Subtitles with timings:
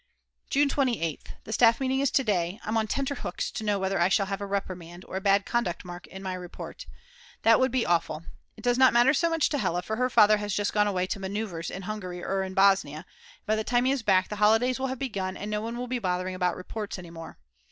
[0.49, 1.27] June 28th.
[1.43, 2.59] The Staff Meeting is to day.
[2.65, 5.45] I'm on tenter hooks to know whether I shall have a Reprimand, or a bad
[5.45, 6.87] conduct mark in my report.
[7.43, 8.23] That would be awful.
[8.57, 11.05] It does not matter so much to Hella, for her father has just gone away
[11.05, 13.05] to manoeuvres in Hungary or in Bosnia, and
[13.45, 15.85] by the time he is back the holidays will have begun and no one will
[15.87, 17.37] be bothering about reports any more.